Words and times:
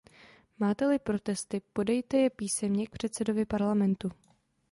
Máte-li 0.59 0.99
protesty, 0.99 1.61
podejte 1.73 2.17
je 2.17 2.29
písemně 2.29 2.87
k 2.87 2.89
předsedovi 2.89 3.45
Parlamentu. 3.45 4.11